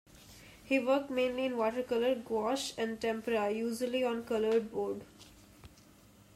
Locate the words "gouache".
2.15-2.73